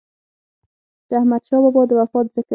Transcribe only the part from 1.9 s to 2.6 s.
وفات ذکر